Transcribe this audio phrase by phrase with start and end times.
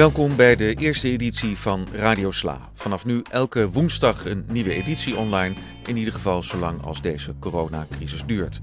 [0.00, 2.70] Welkom bij de eerste editie van Radio Sla.
[2.74, 5.54] Vanaf nu elke woensdag een nieuwe editie online,
[5.86, 8.60] in ieder geval zolang als deze coronacrisis duurt.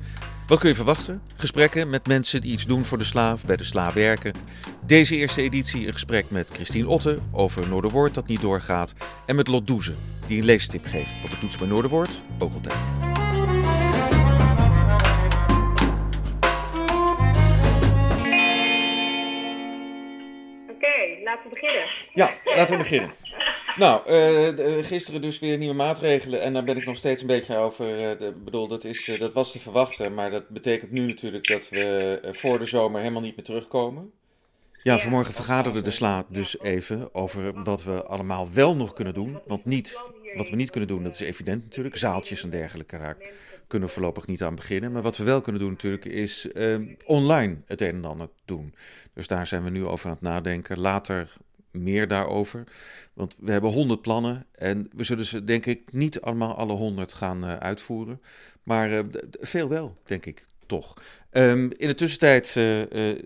[0.47, 1.21] Wat kun je verwachten?
[1.35, 4.33] Gesprekken met mensen die iets doen voor de slaaf, bij de sla werken.
[4.85, 8.93] Deze eerste editie een gesprek met Christine Otte over Noorderwoord dat niet doorgaat.
[9.25, 9.93] En met Lot Doeze,
[10.27, 13.36] die een leestip geeft wat het doet bij Noorderwoord, ook altijd.
[21.27, 21.87] Laten we beginnen.
[22.13, 23.11] Ja, laten we beginnen.
[23.77, 27.55] Nou, uh, gisteren dus weer nieuwe maatregelen en daar ben ik nog steeds een beetje
[27.55, 28.11] over.
[28.11, 31.47] Ik uh, bedoel, dat, is, uh, dat was te verwachten, maar dat betekent nu natuurlijk
[31.47, 34.11] dat we voor de zomer helemaal niet meer terugkomen.
[34.83, 39.39] Ja, vanmorgen vergaderde de SLA dus even over wat we allemaal wel nog kunnen doen.
[39.45, 39.99] Want niet,
[40.35, 41.97] wat we niet kunnen doen, dat is evident natuurlijk.
[41.97, 43.33] Zaaltjes en dergelijke raak
[43.67, 44.91] kunnen we voorlopig niet aan beginnen.
[44.91, 46.47] Maar wat we wel kunnen doen natuurlijk is
[47.05, 48.73] online het een en ander doen.
[49.13, 50.79] Dus daar zijn we nu over aan het nadenken.
[50.79, 51.29] Later
[51.77, 52.63] meer daarover.
[53.13, 57.13] Want we hebben honderd plannen en we zullen ze denk ik niet allemaal alle honderd
[57.13, 58.21] gaan uh, uitvoeren.
[58.63, 58.99] Maar uh,
[59.39, 60.93] veel wel, denk ik, toch.
[61.31, 62.81] Um, in de tussentijd uh,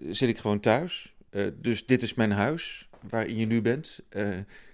[0.09, 1.15] zit ik gewoon thuis.
[1.53, 3.99] dus dit is mijn huis, waarin je nu bent.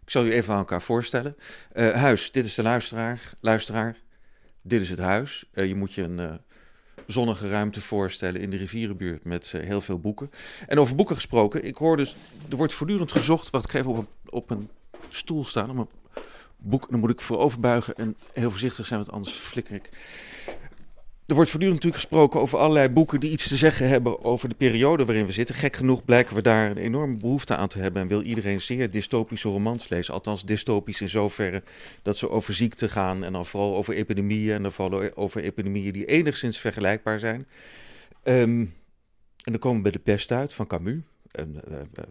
[0.02, 1.36] ik zal u even aan elkaar voorstellen.
[1.74, 3.34] huis, dit is de luisteraar.
[3.40, 3.98] Luisteraar,
[4.68, 5.46] dit is het huis.
[5.54, 6.40] je moet je een
[7.08, 10.32] zonnige ruimte voorstellen in de rivierenbuurt met uh, heel veel boeken.
[10.68, 12.16] En over boeken gesproken, ik hoor dus,
[12.50, 14.70] er wordt voortdurend gezocht, wat ik even op een, op een
[15.10, 15.90] stoel staan, om een
[16.58, 19.90] boek, dan moet ik vooroverbuigen en heel voorzichtig zijn, want anders flikker ik.
[21.28, 24.56] Er wordt voortdurend natuurlijk gesproken over allerlei boeken die iets te zeggen hebben over de
[24.56, 25.56] periode waarin we zitten.
[25.56, 28.92] Gek genoeg blijken we daar een enorme behoefte aan te hebben en wil iedereen zeer
[28.92, 30.14] dystopische romans lezen.
[30.14, 31.64] Althans dystopisch in zoverre
[32.02, 35.94] dat ze over ziekte gaan en dan vooral over epidemieën en dan vooral over epidemieën
[35.94, 37.48] die enigszins vergelijkbaar zijn.
[38.24, 38.60] Um,
[39.44, 41.02] en dan komen we bij de pest uit van Camus.
[41.32, 42.04] En, uh, uh,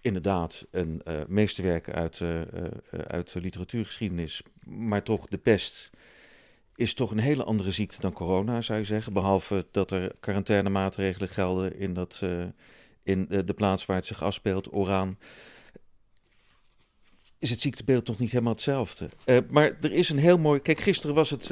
[0.00, 2.20] inderdaad een uh, meesterwerk uit,
[3.06, 5.90] uit de literatuurgeschiedenis, maar toch de pest
[6.76, 9.12] is toch een hele andere ziekte dan corona, zou je zeggen.
[9.12, 12.44] Behalve dat er quarantainemaatregelen gelden in, dat, uh,
[13.02, 15.18] in de, plaats waar het zich afspeelt, Oraan.
[17.38, 19.08] Is het ziektebeeld toch niet helemaal hetzelfde?
[19.26, 20.60] Uh, maar er is een heel mooi.
[20.60, 21.50] Kijk, gisteren was het.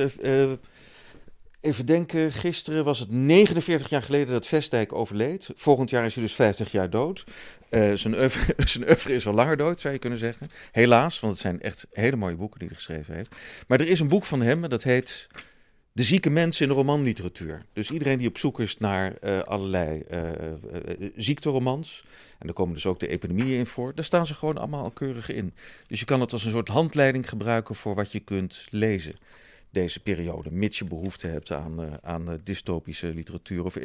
[1.61, 5.51] Even denken, gisteren was het 49 jaar geleden dat Vestdijk overleed.
[5.55, 7.25] Volgend jaar is hij dus 50 jaar dood.
[7.71, 10.51] Uh, zijn, oeuvre, zijn is al langer dood, zou je kunnen zeggen.
[10.73, 13.35] Helaas, want het zijn echt hele mooie boeken die hij geschreven heeft.
[13.67, 15.29] Maar er is een boek van hem, dat heet
[15.93, 17.67] De zieke mensen in de romanliteratuur.
[17.73, 20.31] Dus iedereen die op zoek is naar uh, allerlei uh,
[21.17, 22.05] ziekteromans.
[22.39, 23.95] En daar komen dus ook de epidemieën in voor.
[23.95, 25.55] Daar staan ze gewoon allemaal al keurig in.
[25.87, 29.15] Dus je kan het als een soort handleiding gebruiken voor wat je kunt lezen
[29.71, 33.85] deze periode, mits je behoefte hebt aan, uh, aan uh, dystopische literatuur of uh,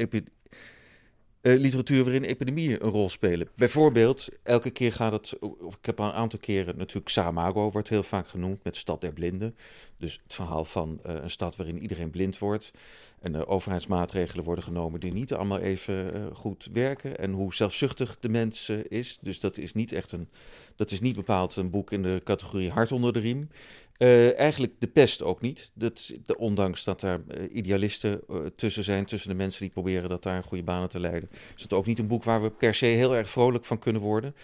[1.42, 3.48] literatuur waarin epidemieën een rol spelen.
[3.56, 5.38] Bijvoorbeeld, elke keer gaat het,
[5.80, 9.14] ik heb al een aantal keren natuurlijk Samago wordt heel vaak genoemd met Stad der
[9.14, 9.56] Blinden.
[9.98, 12.72] Dus het verhaal van een stad waarin iedereen blind wordt.
[13.20, 17.18] En de overheidsmaatregelen worden genomen die niet allemaal even goed werken.
[17.18, 19.18] En hoe zelfzuchtig de mens is.
[19.22, 20.30] Dus dat is niet echt een,
[20.76, 23.50] dat is niet bepaald een boek in de categorie hart onder de riem.
[23.98, 25.72] Uh, eigenlijk de pest ook niet.
[25.74, 30.10] Dat, de, ondanks dat er uh, idealisten uh, tussen zijn, tussen de mensen die proberen
[30.10, 32.74] dat daar goede banen te leiden, is het ook niet een boek waar we per
[32.74, 34.36] se heel erg vrolijk van kunnen worden.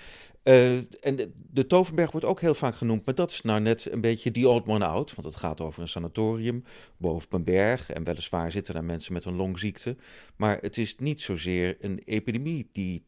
[0.44, 4.02] En de, de, Toverberg wordt ook heel vaak genoemd, maar dat is nou net een
[4.02, 5.16] beetje die old man out.
[5.16, 6.64] Want het gaat over een sanatorium
[6.98, 7.92] boven een berg.
[7.92, 9.96] En weliswaar zitten daar mensen met een longziekte.
[10.36, 13.06] Maar het is niet zozeer een epidemie die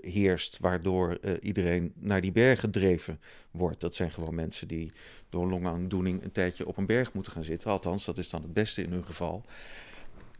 [0.00, 3.20] heerst, waardoor iedereen naar die berg gedreven
[3.50, 3.80] wordt.
[3.80, 4.92] Dat zijn gewoon mensen die
[5.28, 7.70] door longaandoening een tijdje op een berg moeten gaan zitten.
[7.70, 9.44] Althans, dat is dan het beste in hun geval.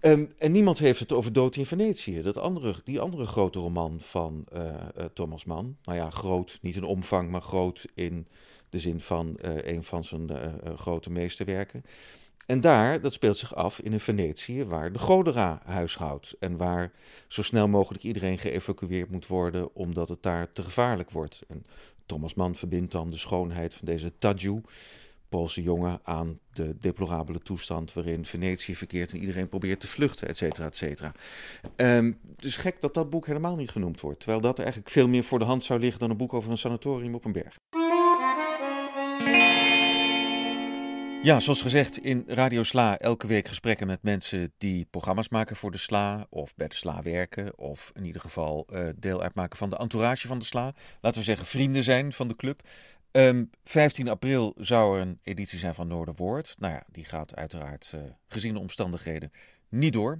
[0.00, 2.22] Um, en niemand heeft het over Dood in Venetië.
[2.22, 5.76] Dat andere, die andere grote roman van uh, uh, Thomas Mann.
[5.82, 8.26] Nou ja, groot, niet in omvang, maar groot in
[8.70, 10.30] de zin van uh, een van zijn
[10.76, 11.84] grote meesterwerken.
[12.46, 16.36] En daar, dat speelt zich af in een Venetië waar de Godera huishoudt.
[16.38, 16.92] En waar
[17.28, 21.42] zo snel mogelijk iedereen geëvacueerd moet worden, omdat het daar te gevaarlijk wordt.
[21.48, 21.66] En
[22.06, 24.60] Thomas Mann verbindt dan de schoonheid van deze Tadju,
[25.36, 30.36] Poolse jongen, aan de deplorabele toestand waarin Venetië verkeert en iedereen probeert te vluchten, et
[30.36, 31.12] cetera, et cetera.
[31.76, 35.24] Um, is gek dat dat boek helemaal niet genoemd wordt, terwijl dat eigenlijk veel meer
[35.24, 37.54] voor de hand zou liggen dan een boek over een sanatorium op een berg.
[41.22, 45.70] Ja, zoals gezegd in Radio Sla elke week gesprekken met mensen die programma's maken voor
[45.70, 49.70] de Sla of bij de Sla werken of in ieder geval uh, deel uitmaken van
[49.70, 50.72] de entourage van de Sla.
[51.00, 52.62] Laten we zeggen vrienden zijn van de club.
[53.16, 56.54] Um, 15 april zou er een editie zijn van Noorderwoord.
[56.58, 59.32] Nou ja, die gaat uiteraard uh, gezien de omstandigheden
[59.68, 60.12] niet door.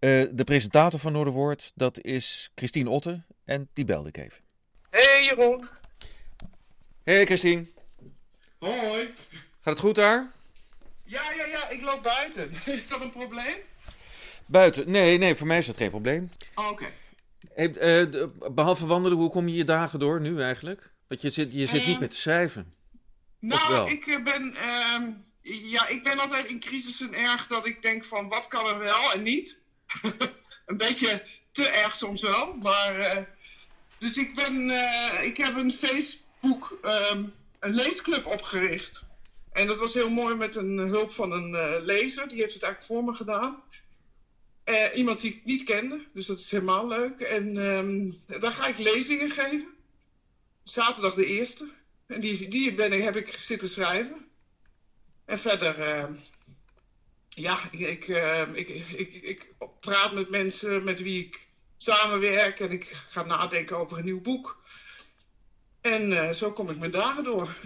[0.00, 4.42] Uh, de presentator van Noorderwoord, dat is Christine Otte en die belde ik even.
[4.90, 5.68] Hey Jeroen.
[7.04, 7.66] Hey Christine,
[8.58, 9.14] Hoi.
[9.60, 10.32] gaat het goed daar?
[11.04, 12.50] Ja, ja, ja, ik loop buiten.
[12.78, 13.56] Is dat een probleem?
[14.46, 14.90] Buiten?
[14.90, 16.30] Nee, nee, voor mij is dat geen probleem.
[16.54, 16.86] Oh, Oké.
[17.54, 20.90] Hey, eh, behalve wandelen, hoe kom je je dagen door nu eigenlijk?
[21.10, 22.72] Want je zit, je zit niet met te schrijven.
[23.38, 25.12] Nou, ik eh, ben, ehm,
[25.42, 29.12] ja, ik ben altijd in crisissen erg dat ik denk van wat kan er wel
[29.12, 29.58] en niet.
[30.66, 33.22] een beetje te erg soms wel, maar eh,
[33.98, 37.24] dus ik ben, eh, ik heb een Facebook, ehm,
[37.60, 39.02] een leesclub opgericht.
[39.52, 42.92] En dat was heel mooi met een hulp van een lezer, die heeft het eigenlijk
[42.92, 43.62] voor me gedaan.
[44.94, 47.20] Iemand die ik niet kende, dus dat is helemaal leuk.
[47.20, 49.78] En ehm, daar ga ik lezingen geven.
[50.70, 51.68] Zaterdag de eerste.
[52.06, 54.28] En die, die ben ik, heb ik zitten schrijven.
[55.24, 56.08] En verder, eh,
[57.28, 61.46] ja, ik, ik, eh, ik, ik, ik praat met mensen met wie ik
[61.76, 62.60] samenwerk.
[62.60, 64.62] En ik ga nadenken over een nieuw boek.
[65.80, 67.56] En eh, zo kom ik mijn dagen door.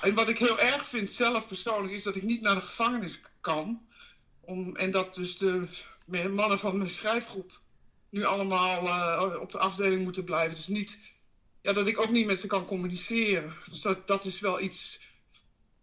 [0.00, 3.20] En wat ik heel erg vind zelf persoonlijk is dat ik niet naar de gevangenis
[3.40, 3.86] kan.
[4.40, 5.68] Om, en dat dus de
[6.28, 7.60] mannen van mijn schrijfgroep
[8.08, 10.56] nu allemaal eh, op de afdeling moeten blijven.
[10.56, 10.98] Dus niet
[11.66, 13.52] ja, dat ik ook niet met ze kan communiceren.
[13.70, 15.00] Dus dat, dat is wel iets.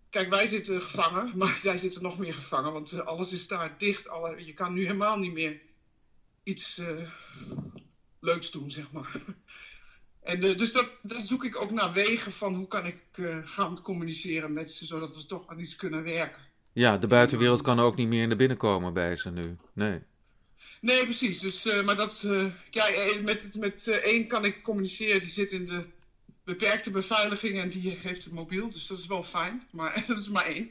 [0.09, 3.77] Kijk, wij zitten gevangen, maar zij zitten nog meer gevangen, want eh, alles is daar
[3.77, 4.09] dicht.
[4.09, 5.62] Alle, je kan nu helemaal niet meer
[6.44, 7.09] iets eh,
[8.19, 9.12] leuks doen, zeg maar.
[10.21, 13.06] En eh, dus dat, dat zoek ik ook naar wegen van hoe kan ik
[13.44, 16.41] gaan communiceren met ze, zodat we toch aan iets kunnen werken.
[16.74, 19.56] Ja, de buitenwereld kan ook niet meer naar binnen komen bij ze nu.
[19.74, 20.01] Nee.
[20.81, 21.39] Nee, precies.
[21.39, 25.21] Dus, eh, maar dat, eh, ja, eh, met, met eh, één kan ik communiceren.
[25.21, 25.88] Die zit in de
[26.44, 28.71] beperkte beveiliging en die heeft een mobiel.
[28.71, 29.68] Dus dat is wel fijn.
[29.71, 30.69] Maar dat is maar één.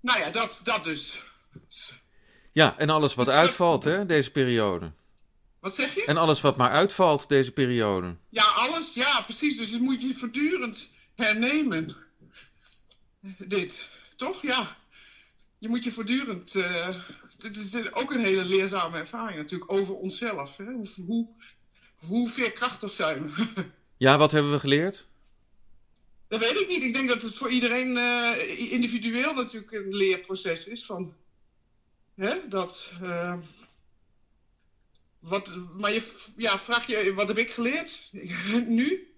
[0.00, 1.22] Nou ja, dat, dat dus.
[2.52, 4.92] Ja, en alles wat uitvalt, hè, deze periode.
[5.60, 6.04] Wat zeg je?
[6.04, 8.16] En alles wat maar uitvalt, deze periode.
[8.28, 8.94] Ja, alles.
[8.94, 9.56] Ja, precies.
[9.56, 11.96] Dus dat moet je voortdurend hernemen.
[13.38, 13.88] Dit.
[14.16, 14.42] Toch?
[14.42, 14.76] Ja.
[15.58, 16.54] Je moet je voortdurend.
[17.36, 20.56] Dit is ook een hele leerzame ervaring natuurlijk over onszelf.
[20.56, 20.64] Hè?
[20.64, 21.28] Hoe, hoe,
[21.96, 23.44] hoe veerkrachtig zijn we?
[23.98, 25.06] Ja, wat hebben we geleerd?
[26.28, 26.82] Dat weet ik niet.
[26.82, 30.84] Ik denk dat het voor iedereen eh, individueel natuurlijk een leerproces is.
[30.84, 31.14] Van,
[32.14, 33.36] hè, dat, eh,
[35.18, 38.10] wat, maar je ja, vraag je, wat heb ik geleerd?
[38.68, 39.14] nu?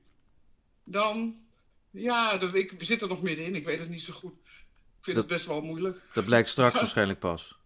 [0.85, 1.35] Dan,
[1.91, 3.55] ja, dat, ik zit er nog middenin.
[3.55, 4.33] Ik weet het niet zo goed.
[4.33, 6.01] Ik vind Dat- het best wel moeilijk.
[6.15, 7.58] Dat blijkt straks waarschijnlijk pas.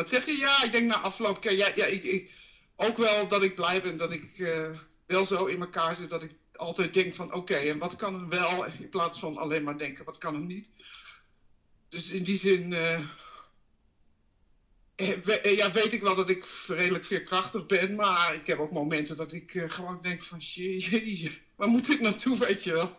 [0.00, 0.36] Wat zeg je?
[0.36, 1.42] Ja, ik denk na afloop.
[1.42, 2.30] Ja, ja, ik,
[2.76, 6.22] ook wel dat ik blij ben dat ik eh, wel zo in elkaar zit dat
[6.22, 8.64] ik altijd denk van oké, en wat kan er wel?
[8.64, 10.70] In plaats van alleen maar denken, wat kan er niet?
[11.88, 13.00] Dus in die zin eh,
[14.96, 19.16] eh, ja, weet ik wel dat ik redelijk veerkrachtig ben, maar ik heb ook momenten
[19.16, 22.96] dat ik gewoon denk van jee, waar moet ik naartoe, weet je wel?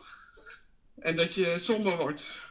[1.00, 2.50] En dat je somber wordt.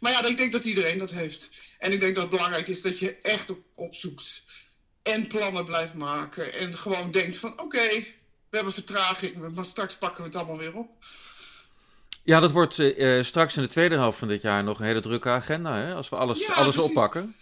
[0.00, 1.50] Maar ja, ik denk dat iedereen dat heeft.
[1.78, 4.42] En ik denk dat het belangrijk is dat je echt op, opzoekt.
[5.02, 6.52] En plannen blijft maken.
[6.52, 7.88] En gewoon denkt van oké,
[8.50, 10.88] we hebben vertraging, maar straks pakken we het allemaal weer op.
[12.22, 14.86] Ja, dat wordt eh, eh, straks in de tweede helft van dit jaar nog een
[14.86, 15.94] hele drukke agenda, hè?
[15.94, 16.90] Als we alles, Ja, alles precies.
[16.90, 17.34] oppakken.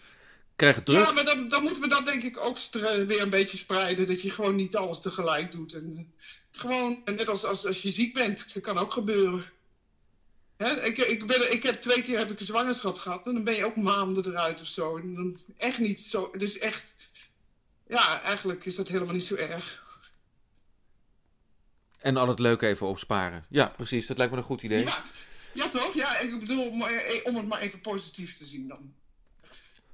[0.56, 1.06] Krijgen het druk.
[1.06, 2.58] Ja, maar dan, dan moeten we dat denk ik ook
[3.06, 4.06] weer een beetje spreiden.
[4.06, 5.74] Dat je gewoon niet alles tegelijk doet.
[5.74, 9.44] En eh, gewoon, net als, als, als je ziek bent, dat kan ook gebeuren.
[10.58, 13.26] Ik, ik, ben, ik heb twee keer heb ik een zwangerschap gehad.
[13.26, 14.96] En dan ben je ook maanden eruit of zo.
[14.96, 16.28] En dan echt niet zo.
[16.32, 16.94] Het is echt.
[17.88, 19.86] Ja, eigenlijk is dat helemaal niet zo erg.
[21.98, 23.44] En al het leuke even opsparen.
[23.48, 24.06] Ja, precies.
[24.06, 24.84] Dat lijkt me een goed idee.
[24.84, 25.04] Ja,
[25.54, 25.94] ja toch?
[25.94, 28.94] Ja, ik bedoel, maar, eh, om het maar even positief te zien dan.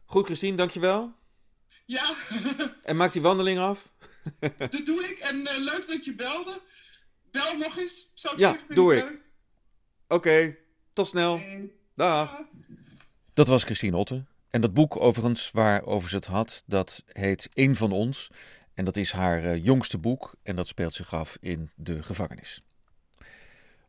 [0.04, 1.12] Goed, Christine, dankjewel.
[1.85, 2.14] Ja,
[2.83, 3.92] En maak die wandeling af.
[4.56, 5.18] dat doe ik.
[5.18, 6.61] En eh, leuk dat je belde.
[7.30, 8.66] Bel nog eens, zou ik Ja, zeggen.
[8.66, 9.23] vind doe ik
[10.08, 10.56] Oké,
[10.92, 11.40] tot snel.
[11.94, 12.40] Dag.
[13.34, 14.25] Dat was Christine Otte.
[14.50, 18.30] En dat boek overigens waarover ze het had, dat heet Eén van ons.
[18.75, 22.62] En dat is haar eh, jongste boek en dat speelt zich af in de gevangenis.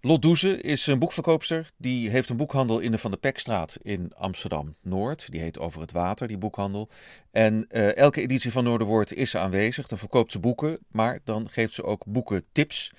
[0.01, 1.67] Lot Doeze is een boekverkoopster.
[1.77, 5.31] Die heeft een boekhandel in de Van de Pekstraat in Amsterdam-Noord.
[5.31, 6.89] Die heet Over het Water, die boekhandel.
[7.31, 9.87] En eh, elke editie van Noorderwoord is ze aanwezig.
[9.87, 12.91] Dan verkoopt ze boeken, maar dan geeft ze ook boekentips.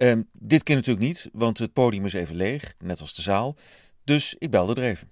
[0.00, 3.56] Ehm, dit keer natuurlijk niet, want het podium is even leeg, net als de zaal.
[4.04, 5.10] Dus ik belde er even.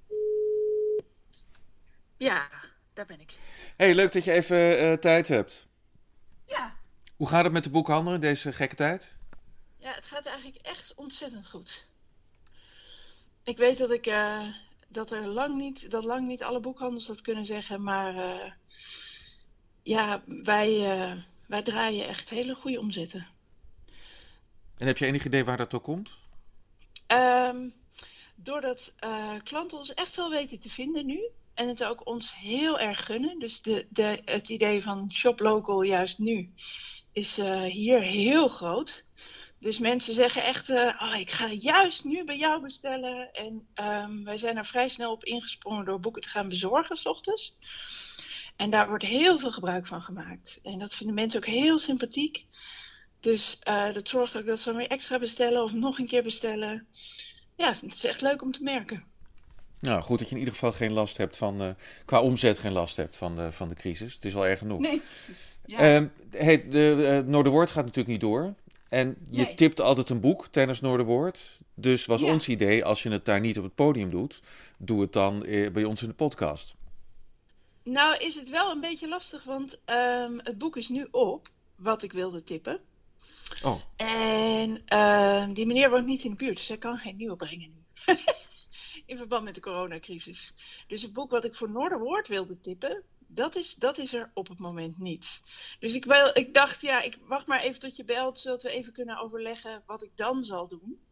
[2.17, 2.49] Ja,
[2.93, 3.37] daar ben ik.
[3.77, 5.67] Hey, leuk dat je even eh, tijd hebt.
[6.47, 6.77] Ja.
[7.17, 9.17] Hoe gaat het met de boekhandel in deze gekke tijd?
[9.79, 11.87] ja, het gaat eigenlijk echt ontzettend goed.
[13.43, 14.49] Ik weet dat ik eh,
[14.89, 18.53] dat er lang niet, dat lang niet alle boekhandels dat kunnen zeggen, maar eh,
[19.83, 23.27] ja, wij, eh, wij draaien echt hele goede omzetten.
[24.79, 26.17] En heb je enig idee waar dat door komt?
[27.07, 27.75] Um,
[28.35, 31.31] doordat uh, klanten ons echt wel weten te vinden nu.
[31.55, 33.39] En het ook ons heel erg gunnen.
[33.39, 36.53] Dus de, de, het idee van shop local juist nu
[37.13, 39.05] is uh, hier heel groot.
[39.61, 43.33] Dus mensen zeggen echt, oh, ik ga juist nu bij jou bestellen.
[43.33, 47.07] En um, wij zijn er vrij snel op ingesprongen door boeken te gaan bezorgen s
[47.07, 47.57] ochtends.
[48.57, 50.61] En daar wordt heel veel gebruik van gemaakt.
[50.63, 52.47] En dat vinden mensen ook heel sympathiek.
[53.21, 56.87] Dus uh, dat zorgt ook dat ze weer extra bestellen of nog een keer bestellen.
[57.57, 59.05] Ja, het is echt leuk om te merken.
[59.81, 61.69] Nou, goed dat je in ieder geval geen last hebt van, uh,
[62.05, 64.15] qua omzet geen last hebt van de, van de crisis.
[64.15, 64.81] Het is wel erg genoeg.
[64.81, 65.59] Nee, precies.
[65.67, 66.01] Ja.
[66.01, 68.55] Uh, hey, de uh, Noorderwoord gaat natuurlijk niet door.
[68.89, 69.55] En je nee.
[69.55, 71.41] tipt altijd een boek tijdens Noorderwoord.
[71.75, 72.33] Dus was ja.
[72.33, 74.43] ons idee, als je het daar niet op het podium doet,
[74.79, 75.41] doe het dan
[75.73, 76.75] bij ons in de podcast.
[77.83, 82.03] Nou is het wel een beetje lastig, want um, het boek is nu op, wat
[82.03, 82.81] ik wilde tippen.
[83.63, 83.83] Oh.
[83.97, 87.73] En uh, die meneer woont niet in de buurt, dus hij kan geen nieuwe brengen
[87.75, 88.15] nu.
[89.07, 90.55] in verband met de coronacrisis.
[90.87, 94.49] Dus het boek wat ik voor Noorderwoord wilde tippen, dat is, dat is er op
[94.49, 95.43] het moment niet.
[95.81, 98.71] Dus ik, wel, ik dacht, ja, ik wacht maar even tot je belt, zodat we
[98.71, 101.07] even kunnen overleggen wat ik dan zal doen.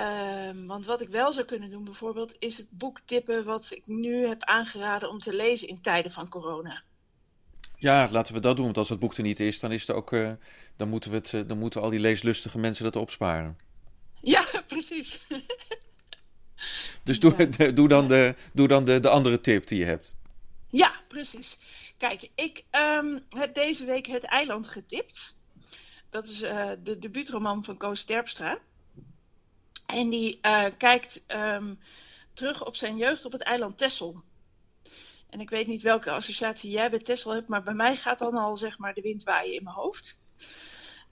[0.00, 3.86] Um, want wat ik wel zou kunnen doen bijvoorbeeld, is het boek tippen wat ik
[3.86, 6.82] nu heb aangeraden om te lezen in tijden van corona.
[7.84, 8.64] Ja, laten we dat doen.
[8.64, 10.32] Want als het boek er niet is, dan, is er ook, uh,
[10.76, 13.58] dan, moeten we het, uh, dan moeten al die leeslustige mensen dat opsparen.
[14.20, 15.26] Ja, precies.
[17.02, 17.44] dus doe, ja.
[17.44, 20.14] de, doe dan, de, doe dan de, de andere tip die je hebt.
[20.70, 21.58] Ja, precies.
[21.96, 25.34] Kijk, ik um, heb deze week Het Eiland getipt.
[26.10, 28.58] Dat is uh, de debuutroman van Koos Terpstra.
[29.86, 31.78] En die uh, kijkt um,
[32.32, 34.22] terug op zijn jeugd op het eiland Texel.
[35.34, 38.34] En ik weet niet welke associatie jij bij Texel hebt, maar bij mij gaat dan
[38.34, 40.20] al zeg maar de wind waaien in mijn hoofd.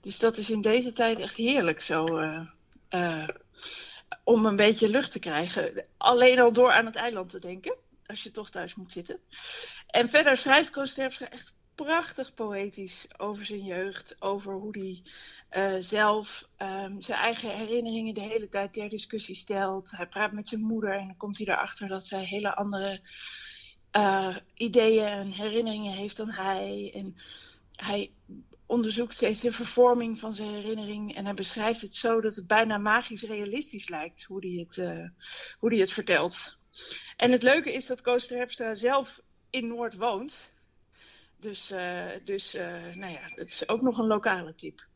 [0.01, 2.19] Dus dat is in deze tijd echt heerlijk zo.
[2.19, 2.41] Uh,
[2.89, 3.27] uh,
[4.23, 5.85] om een beetje lucht te krijgen.
[5.97, 7.75] Alleen al door aan het eiland te denken.
[8.05, 9.19] Als je toch thuis moet zitten.
[9.87, 15.01] En verder schrijft Koos echt prachtig poëtisch over zijn jeugd, over hoe hij
[15.51, 19.91] uh, zelf um, zijn eigen herinneringen de hele tijd ter discussie stelt.
[19.91, 23.01] Hij praat met zijn moeder en dan komt hij erachter dat zij hele andere
[23.93, 26.91] uh, ideeën en herinneringen heeft dan hij.
[26.93, 27.15] En
[27.75, 28.11] hij
[28.65, 32.77] onderzoekt steeds de vervorming van zijn herinnering en hij beschrijft het zo dat het bijna
[32.77, 35.09] magisch realistisch lijkt hoe hij het, uh,
[35.57, 36.57] hoe hij het vertelt.
[37.17, 39.19] En het leuke is dat Koos Terpstra zelf
[39.49, 40.53] in Noord woont.
[41.39, 42.53] Dus, uh, dus
[42.93, 44.87] nou ja, het is ook nog een lokale tip.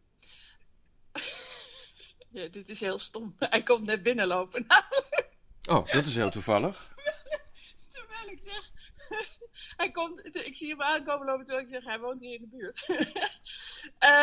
[2.37, 3.35] ja, dit is heel stom.
[3.39, 4.65] Hij komt net binnenlopen.
[5.69, 6.93] oh, dat is heel toevallig.
[7.93, 8.71] terwijl ik zeg...
[9.77, 12.57] hij komt, ik zie hem aankomen lopen terwijl ik zeg, hij woont hier in de
[12.57, 12.85] buurt.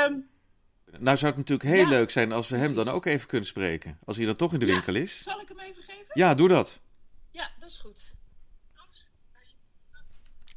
[0.06, 0.28] um,
[1.06, 3.46] nou zou het natuurlijk heel ja, leuk zijn als we hem dan ook even kunnen
[3.46, 3.98] spreken.
[4.04, 5.22] Als hij dan toch in de ja, winkel is.
[5.22, 6.10] Zal ik hem even geven?
[6.12, 6.80] Ja, doe dat.
[7.30, 8.14] Ja, dat is goed.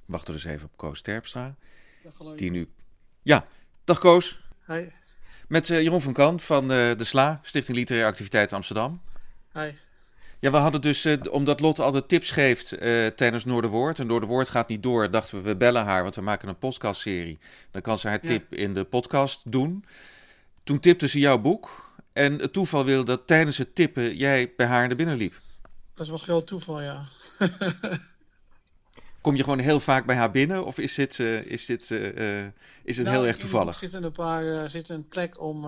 [0.06, 1.56] Wachten we dus even op Koos Terpstra.
[2.36, 2.72] Die nu...
[3.24, 3.48] Ja,
[3.84, 4.40] dag Koos.
[4.66, 4.90] Hi.
[5.48, 9.02] Met uh, Jeroen van Kant van uh, De Sla, Stichting Literaire Activiteiten Amsterdam.
[9.54, 9.72] Hi.
[10.40, 12.70] Ja, we hadden dus, uh, omdat Lotte altijd tips geeft
[13.16, 14.00] tijdens Noorderwoord.
[14.00, 17.40] En Noorderwoord gaat niet door, dachten we, we bellen haar, want we maken een podcastserie.
[17.72, 18.28] Dan kan ze haar ja.
[18.28, 19.86] tip in de podcast doen.
[20.64, 21.88] Toen tipte ze jouw boek.
[22.14, 25.34] En het toeval wilde dat tijdens het tippen jij bij haar naar binnen liep.
[25.94, 27.06] Dat is wel groot toeval, ja.
[29.22, 32.46] Kom je gewoon heel vaak bij haar binnen of is dit, uh, is dit, uh,
[32.84, 33.74] is het nou, heel erg toevallig?
[33.74, 35.66] Er zitten een paar uh, zit een plek om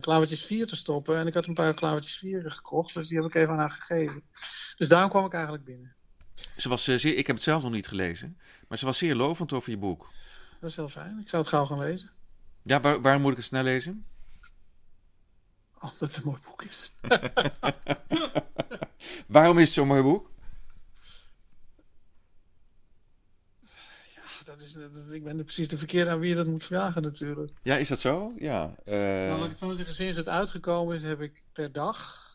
[0.00, 1.16] klavertjes 4 te stoppen.
[1.16, 3.70] En ik had een paar klavertjes 4 gekocht, dus die heb ik even aan haar
[3.70, 4.22] gegeven.
[4.76, 5.94] Dus daarom kwam ik eigenlijk binnen.
[6.56, 8.38] Ze was zeer, ik heb het zelf nog niet gelezen,
[8.68, 10.08] maar ze was zeer lovend over je boek.
[10.60, 11.18] Dat is heel fijn.
[11.20, 12.10] Ik zou het gauw gaan lezen.
[12.62, 14.04] Ja, waar, waarom moet ik het snel lezen?
[15.80, 16.92] Omdat het een mooi boek is.
[19.26, 20.29] waarom is het zo'n mooi boek?
[24.74, 27.52] Dat is, ik ben precies de verkeerde aan wie je dat moet vragen natuurlijk.
[27.62, 28.32] Ja, is dat zo?
[28.38, 28.74] Ja.
[28.84, 28.94] Uh...
[28.94, 32.28] Nou, laat ik het zo zeggen, sinds het uitgekomen is heb ik per dag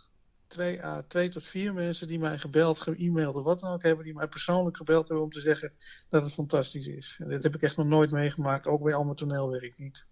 [0.47, 4.05] twee, uh, twee tot vier mensen die mij gebeld, ge-mailed of wat dan ook hebben,
[4.05, 5.73] die mij persoonlijk gebeld hebben om te zeggen
[6.09, 7.15] dat het fantastisch is.
[7.19, 10.05] En dit heb ik echt nog nooit meegemaakt, ook bij al mijn toneelwerk niet.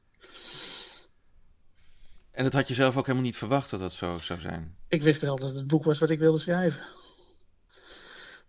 [2.32, 4.76] En dat had je zelf ook helemaal niet verwacht dat dat zo zou zijn?
[4.88, 6.82] Ik wist wel dat het boek was wat ik wilde schrijven.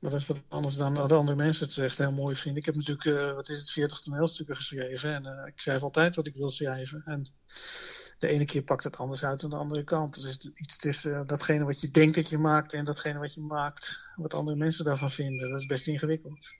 [0.04, 2.60] Maar dat is wat anders dan dat andere mensen het echt heel mooi vinden.
[2.60, 5.14] Ik heb natuurlijk, uh, wat is het, 40 toneelstukken geschreven.
[5.14, 7.02] En uh, ik schrijf altijd wat ik wil schrijven.
[7.04, 7.26] En
[8.18, 10.14] de ene keer pakt het anders uit dan de andere kant.
[10.14, 13.18] Dus er is iets tussen uh, datgene wat je denkt dat je maakt en datgene
[13.18, 14.00] wat je maakt.
[14.16, 15.50] Wat andere mensen daarvan vinden.
[15.50, 16.54] Dat is best ingewikkeld.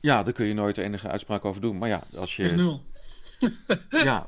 [0.00, 1.78] Ja, daar kun je nooit enige uitspraak over doen.
[1.78, 2.78] Maar ja, als je...
[3.88, 4.26] Ja,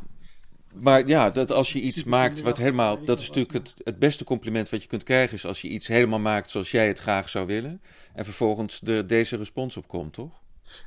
[0.78, 3.04] maar ja, dat als je iets maakt wat helemaal.
[3.04, 5.36] Dat is natuurlijk het, het beste compliment wat je kunt krijgen.
[5.36, 7.82] Is als je iets helemaal maakt zoals jij het graag zou willen.
[8.14, 10.40] En vervolgens de, deze respons op komt, toch?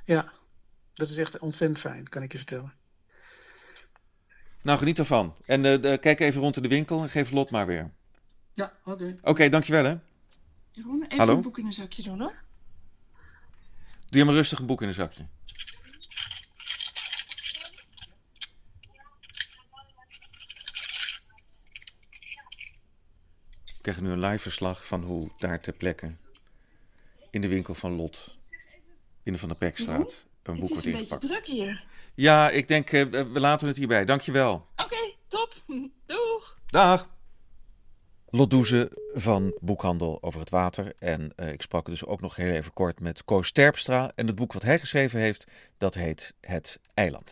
[0.03, 0.31] Ja,
[0.93, 2.73] dat is echt ontzettend fijn, kan ik je vertellen.
[4.61, 5.35] Nou, geniet ervan.
[5.45, 7.91] En uh, kijk even rond in de winkel en geef Lot maar weer.
[8.53, 9.15] Ja, oké.
[9.21, 9.95] Oké, dankjewel hè.
[10.71, 11.35] Jeroen, even Hallo?
[11.35, 12.35] een boek in een zakje doen hoor.
[14.09, 15.27] Doe je maar rustig een boek in een zakje.
[23.81, 26.11] Krijgen nu een live verslag van hoe daar ter plekke
[27.29, 28.37] in de winkel van Lot,
[29.23, 31.27] in de Van der Pekstraat, een boek het is wordt een beetje ingepakt.
[31.27, 31.83] druk hier.
[32.13, 34.05] Ja, ik denk, eh, we laten het hierbij.
[34.05, 34.67] Dankjewel.
[34.75, 35.53] Oké, top.
[36.05, 36.57] Doeg.
[36.65, 37.09] Dag.
[38.29, 40.93] Lot Doeze van Boekhandel over het water.
[40.99, 44.11] En eh, ik sprak dus ook nog heel even kort met Koos Terpstra.
[44.15, 47.31] En het boek wat hij geschreven heeft, dat heet Het Eiland.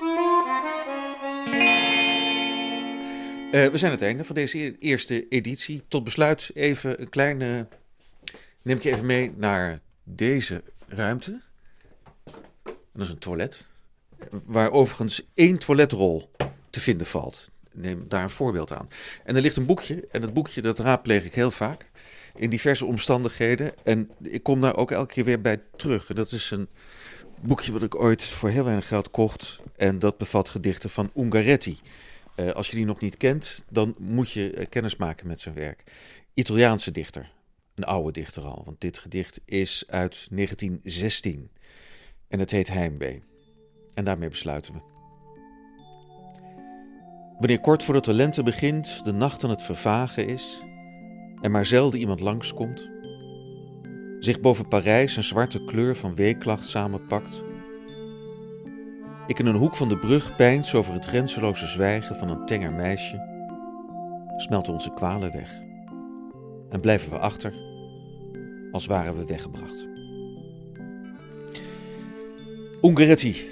[3.51, 5.84] Eh, we zijn aan het einde van deze e- eerste editie.
[5.88, 7.68] Tot besluit even een kleine...
[8.62, 11.42] Neem ik je even mee naar deze ruimte.
[12.63, 13.68] Dat is een toilet.
[14.30, 16.30] Waar overigens één toiletrol
[16.70, 17.50] te vinden valt.
[17.72, 18.88] Neem daar een voorbeeld aan.
[19.24, 20.08] En er ligt een boekje.
[20.12, 21.89] En dat boekje dat raadpleeg ik heel vaak.
[22.36, 23.72] In diverse omstandigheden.
[23.84, 26.06] En ik kom daar ook elke keer weer bij terug.
[26.06, 26.68] Dat is een
[27.42, 29.60] boekje wat ik ooit voor heel weinig geld kocht.
[29.75, 31.80] En dat bevat gedichten van Ungaretti.
[32.38, 35.56] Eh, als je die nog niet kent, dan moet je eh, kennis maken met zijn
[35.56, 35.84] werk.
[36.34, 37.32] Italiaanse dichter.
[37.75, 38.62] Een oude dichter al.
[38.65, 41.50] Want dit gedicht is uit 1916.
[42.27, 43.24] En het heet Heimwee.
[43.94, 44.79] En daarmee besluiten we.
[47.39, 50.60] Wanneer kort voordat de lente begint, de nacht aan het vervagen is
[51.41, 52.89] en maar zelden iemand langskomt,
[54.20, 57.44] zich boven Parijs een zwarte kleur van weeklacht samenpakt,
[59.27, 62.72] ik in een hoek van de brug peins over het grenzeloze zwijgen van een tenger
[62.72, 63.25] meisje,
[64.37, 65.66] smelten onze kwalen weg
[66.70, 67.53] en blijven we achter
[68.72, 69.87] als waren we weggebracht.
[72.81, 73.48] Ungaretti,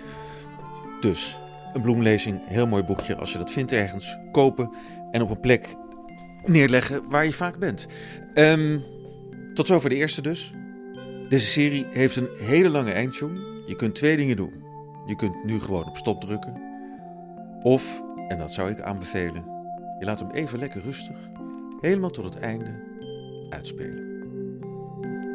[1.02, 1.40] dus.
[1.74, 4.18] Een bloemlezing, heel mooi boekje als je dat vindt ergens.
[4.32, 4.72] Kopen
[5.12, 5.76] en op een plek
[6.46, 7.86] neerleggen waar je vaak bent.
[8.34, 8.80] Ehm,
[9.54, 10.54] tot zover de eerste dus.
[11.30, 13.64] Deze serie heeft een hele lange eindtune.
[13.66, 14.65] Je kunt twee dingen doen.
[15.06, 16.62] Je kunt nu gewoon op stop drukken.
[17.62, 19.44] Of, en dat zou ik aanbevelen,
[20.00, 21.30] je laat hem even lekker rustig,
[21.82, 22.84] helemaal tot het einde,
[23.50, 24.04] uitspelen.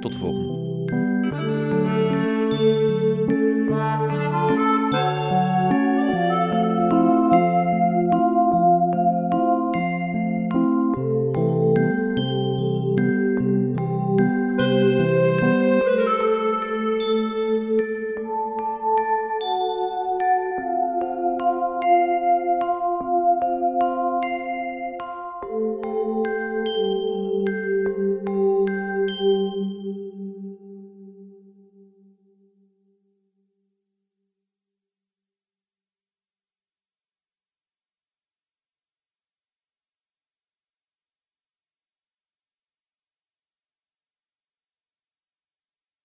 [0.01, 0.71] Tot de volgende.